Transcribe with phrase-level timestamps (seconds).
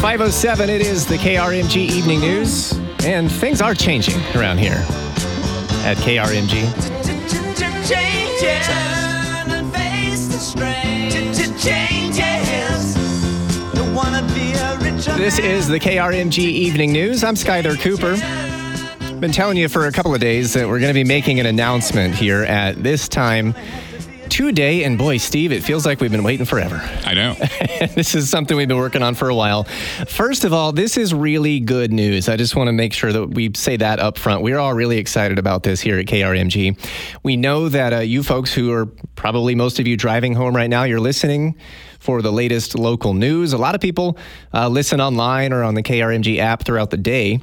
[0.00, 2.72] 507, it is the KRMG Evening News,
[3.04, 4.84] and things are changing around here
[5.84, 6.72] at KRMG.
[15.16, 17.24] This is the KRMG Evening News.
[17.24, 18.14] I'm Skyler Cooper.
[19.18, 21.46] Been telling you for a couple of days that we're going to be making an
[21.46, 23.52] announcement here at this time
[24.28, 24.84] today.
[24.84, 26.80] And boy, Steve, it feels like we've been waiting forever.
[27.04, 27.34] I know.
[27.94, 29.64] this is something we've been working on for a while.
[30.06, 32.28] First of all, this is really good news.
[32.28, 34.42] I just want to make sure that we say that up front.
[34.42, 36.78] We're all really excited about this here at KRMG.
[37.22, 38.86] We know that uh, you folks who are
[39.16, 41.56] probably most of you driving home right now, you're listening
[41.98, 43.52] for the latest local news.
[43.52, 44.16] A lot of people
[44.54, 47.40] uh, listen online or on the KRMG app throughout the day.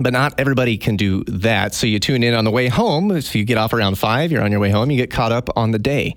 [0.00, 1.74] But not everybody can do that.
[1.74, 3.10] So you tune in on the way home.
[3.10, 5.48] If you get off around five, you're on your way home, you get caught up
[5.56, 6.14] on the day.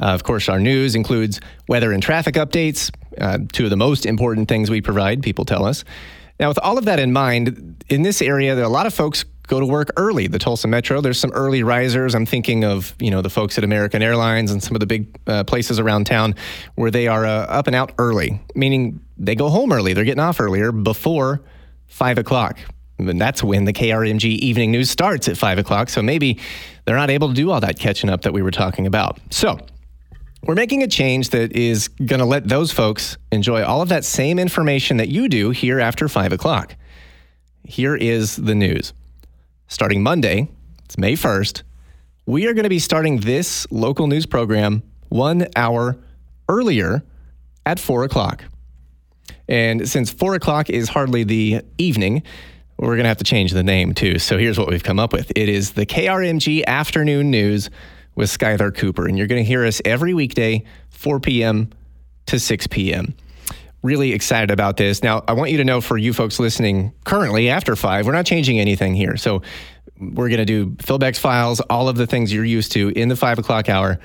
[0.00, 4.06] Uh, of course, our news includes weather and traffic updates, uh, two of the most
[4.06, 5.84] important things we provide, people tell us.
[6.40, 8.94] Now, with all of that in mind, in this area, there are a lot of
[8.94, 10.26] folks go to work early.
[10.26, 12.14] The Tulsa Metro, there's some early risers.
[12.14, 15.18] I'm thinking of you know the folks at American Airlines and some of the big
[15.26, 16.34] uh, places around town
[16.76, 19.92] where they are uh, up and out early, meaning they go home early.
[19.92, 21.42] They're getting off earlier before
[21.88, 22.58] five o'clock.
[23.08, 25.88] And that's when the KRMG evening news starts at five o'clock.
[25.88, 26.38] So maybe
[26.84, 29.18] they're not able to do all that catching up that we were talking about.
[29.30, 29.58] So
[30.42, 34.04] we're making a change that is going to let those folks enjoy all of that
[34.04, 36.76] same information that you do here after five o'clock.
[37.64, 38.92] Here is the news.
[39.68, 40.48] Starting Monday,
[40.84, 41.62] it's May 1st,
[42.26, 45.96] we are going to be starting this local news program one hour
[46.48, 47.02] earlier
[47.66, 48.44] at four o'clock.
[49.48, 52.22] And since four o'clock is hardly the evening,
[52.86, 54.18] we're going to have to change the name too.
[54.18, 57.68] So here's what we've come up with it is the KRMG Afternoon News
[58.14, 59.06] with Skyler Cooper.
[59.06, 61.70] And you're going to hear us every weekday, 4 p.m.
[62.26, 63.14] to 6 p.m.
[63.82, 65.02] Really excited about this.
[65.02, 68.26] Now, I want you to know for you folks listening currently after five, we're not
[68.26, 69.16] changing anything here.
[69.16, 69.42] So
[69.98, 73.16] we're going to do Philbeck's files, all of the things you're used to in the
[73.16, 73.98] five o'clock hour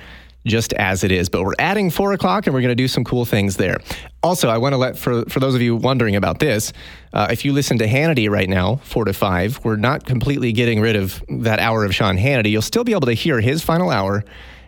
[0.45, 1.29] just as it is.
[1.29, 3.77] But we're adding four o'clock and we're going to do some cool things there.
[4.23, 6.71] Also, I want to let, for, for those of you wondering about this,
[7.13, 10.81] uh, if you listen to Hannity right now, four to five, we're not completely getting
[10.81, 12.51] rid of that hour of Sean Hannity.
[12.51, 14.23] You'll still be able to hear his final hour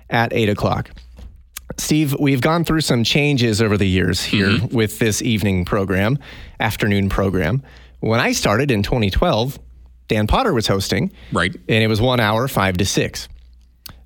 [0.10, 0.90] at eight o'clock.
[1.78, 4.76] Steve, we've gone through some changes over the years here mm-hmm.
[4.76, 6.18] with this evening program,
[6.60, 7.62] afternoon program.
[8.00, 9.60] When I started in 2012,
[10.08, 11.12] Dan Potter was hosting.
[11.32, 11.54] Right.
[11.54, 13.28] And it was one hour, five to six.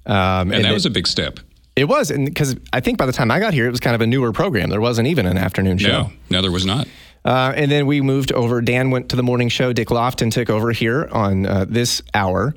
[0.05, 1.39] Um, and, and, that it, was a big step.
[1.75, 3.95] It was, and because I think by the time I got here, it was kind
[3.95, 4.69] of a newer program.
[4.69, 5.87] There wasn't even an afternoon show.
[5.87, 6.87] No, no, there was not.
[7.23, 8.61] Uh, and then we moved over.
[8.61, 9.71] Dan went to the morning show.
[9.73, 12.53] Dick Lofton took over here on uh, this hour,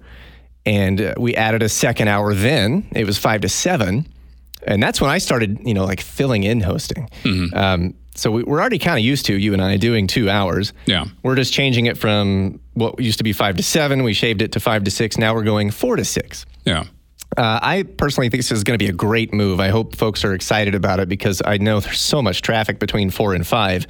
[0.67, 2.35] and uh, we added a second hour.
[2.35, 4.07] Then it was five to seven,
[4.67, 7.09] and that's when I started, you know, like filling in hosting.
[7.23, 7.57] Mm-hmm.
[7.57, 10.73] Um, so we, are already kind of used to you and I doing two hours.
[10.87, 14.03] Yeah, we're just changing it from what used to be five to seven.
[14.03, 15.19] We shaved it to five to six.
[15.19, 16.47] Now we're going four to six.
[16.65, 16.85] Yeah.
[17.37, 19.61] Uh, I personally think this is going to be a great move.
[19.61, 23.11] I hope folks are excited about it because I know there's so much traffic between
[23.11, 23.87] four and five.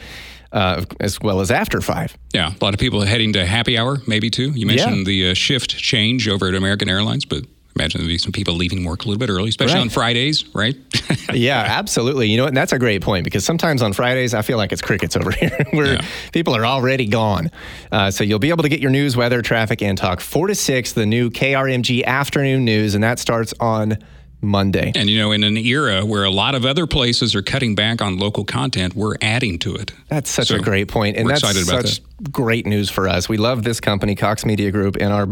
[0.52, 2.16] Uh, as well as after five.
[2.32, 4.52] Yeah, a lot of people heading to happy hour, maybe too.
[4.52, 5.02] You mentioned yeah.
[5.02, 7.44] the uh, shift change over at American Airlines, but
[7.76, 9.82] imagine there'd be some people leaving work a little bit early, especially right.
[9.82, 10.76] on Fridays, right?
[11.32, 12.28] yeah, absolutely.
[12.28, 14.82] You know, and that's a great point because sometimes on Fridays I feel like it's
[14.82, 16.06] crickets over here, where yeah.
[16.32, 17.50] people are already gone.
[17.90, 20.54] Uh, so you'll be able to get your news, weather, traffic, and talk four to
[20.54, 23.98] six, the new KRMG afternoon news, and that starts on
[24.44, 24.92] Monday.
[24.94, 28.00] And you know, in an era where a lot of other places are cutting back
[28.00, 29.92] on local content, we're adding to it.
[30.08, 32.00] That's such so a great point, and that's such that.
[32.30, 33.28] great news for us.
[33.28, 35.28] We love this company, Cox Media Group, and our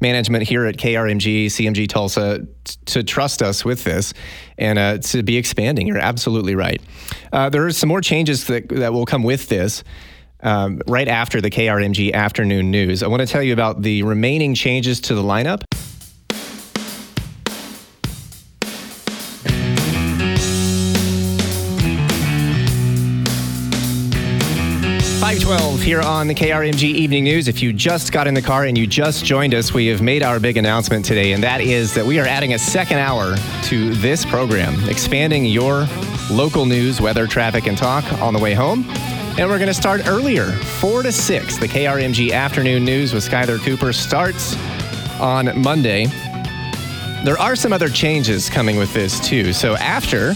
[0.00, 4.12] management here at KRMG, CMG Tulsa, t- to trust us with this
[4.58, 5.86] and uh, to be expanding.
[5.86, 6.80] You're absolutely right.
[7.32, 9.84] Uh, there are some more changes that that will come with this.
[10.40, 14.54] Um, right after the KRMG afternoon news, I want to tell you about the remaining
[14.54, 15.62] changes to the lineup.
[25.40, 27.46] 512 here on the KRMG Evening News.
[27.46, 30.22] If you just got in the car and you just joined us, we have made
[30.22, 33.94] our big announcement today, and that is that we are adding a second hour to
[33.96, 35.86] this program, expanding your
[36.30, 38.86] local news, weather, traffic, and talk on the way home.
[39.38, 41.58] And we're going to start earlier, 4 to 6.
[41.58, 44.56] The KRMG Afternoon News with Skyler Cooper starts
[45.20, 46.06] on Monday.
[47.24, 49.52] There are some other changes coming with this, too.
[49.52, 50.28] So after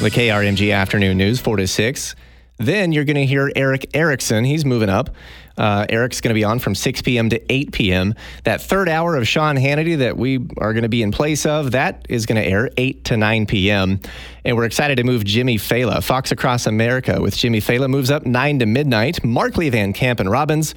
[0.00, 2.14] the KRMG Afternoon News, 4 to 6,
[2.58, 4.44] then you're going to hear Erick Erickson.
[4.44, 5.10] He's moving up.
[5.56, 7.30] Uh, Erick's going to be on from 6 p.m.
[7.30, 8.14] to 8 p.m.
[8.44, 11.72] That third hour of Sean Hannity that we are going to be in place of,
[11.72, 13.98] that is going to air 8 to 9 p.m.
[14.44, 16.02] And we're excited to move Jimmy Failla.
[16.02, 19.24] Fox Across America with Jimmy Failla moves up 9 to midnight.
[19.24, 20.74] Markley Van Camp and Robbins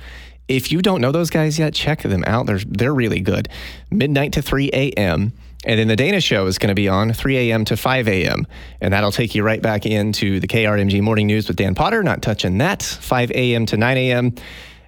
[0.47, 2.45] if you don't know those guys yet, check them out.
[2.45, 3.47] They're, they're really good.
[3.89, 5.31] Midnight to 3 a.m.
[5.63, 7.65] And then the Dana show is going to be on 3 a.m.
[7.65, 8.47] to 5 a.m.
[8.79, 12.01] And that'll take you right back into the KRMG Morning News with Dan Potter.
[12.01, 12.81] Not touching that.
[12.81, 13.65] 5 a.m.
[13.67, 14.33] to 9 a.m.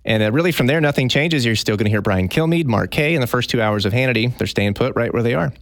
[0.05, 1.45] And uh, really, from there, nothing changes.
[1.45, 3.93] You're still going to hear Brian Kilmeade, Mark Kaye in the first two hours of
[3.93, 4.35] Hannity.
[4.37, 5.53] They're staying put right where they are.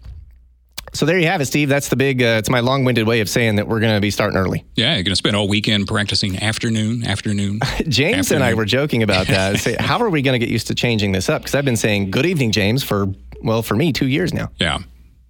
[0.94, 1.70] So there you have it, Steve.
[1.70, 2.22] That's the big.
[2.22, 4.66] Uh, it's my long-winded way of saying that we're going to be starting early.
[4.76, 7.60] Yeah, you're going to spend all weekend practicing afternoon, afternoon.
[7.88, 8.42] James afternoon.
[8.42, 9.60] and I were joking about that.
[9.60, 11.44] Say, how are we going to get used to changing this up?
[11.44, 13.08] Because I've been saying "Good evening, James" for
[13.42, 14.50] well, for me, two years now.
[14.60, 14.80] Yeah,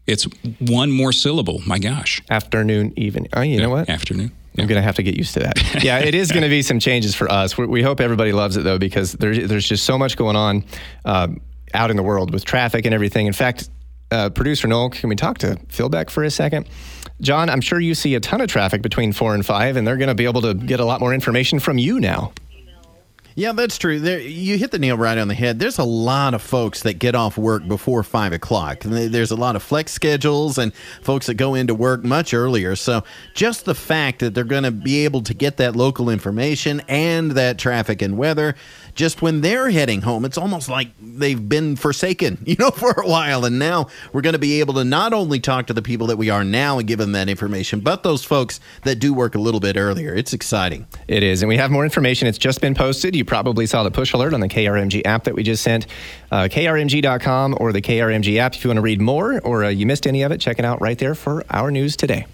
[0.08, 0.26] it's
[0.60, 1.62] one more syllable.
[1.66, 2.22] My gosh.
[2.30, 3.28] Afternoon, even.
[3.34, 3.90] Oh, you yeah, know what?
[3.90, 4.32] Afternoon.
[4.58, 5.58] I'm going to have to get used to that.
[5.84, 7.58] yeah, it is going to be some changes for us.
[7.58, 10.66] We, we, hope everybody loves it though, because there's there's just so much going on
[11.06, 11.30] uh,
[11.74, 13.28] out in the world with traffic and everything.
[13.28, 13.70] In fact,
[14.12, 16.68] uh, producer Noel, can we talk to Phil Beck for a second?
[17.22, 19.98] John, I'm sure you see a ton of traffic between four and five, and they're
[19.98, 22.34] going to be able to get a lot more information from you now.
[23.36, 24.00] Yeah, that's true.
[24.00, 25.60] There, you hit the nail right on the head.
[25.60, 28.82] There's a lot of folks that get off work before five o'clock.
[28.82, 32.76] There's a lot of flex schedules and folks that go into work much earlier.
[32.76, 36.82] So just the fact that they're going to be able to get that local information
[36.88, 38.56] and that traffic and weather
[38.96, 43.08] just when they're heading home, it's almost like they've been forsaken, you know, for a
[43.08, 43.46] while.
[43.46, 46.18] And now we're going to be able to not only talk to the people that
[46.18, 49.40] we are now and give them that information, but those folks that do work a
[49.40, 50.14] little bit earlier.
[50.14, 50.88] It's exciting.
[51.08, 51.42] It is.
[51.42, 52.28] And we have more information.
[52.28, 53.16] It's just been posted.
[53.22, 55.86] You probably saw the push alert on the KRMG app that we just sent,
[56.32, 58.56] uh, krmg.com or the KRMG app.
[58.56, 60.66] If you want to read more or uh, you missed any of it, check it
[60.66, 62.26] out right there for our news today.